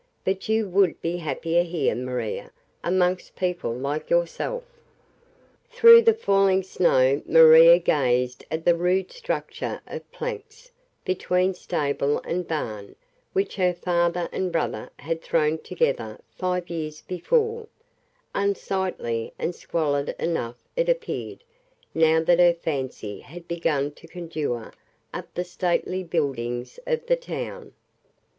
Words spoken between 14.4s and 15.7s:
brother had thrown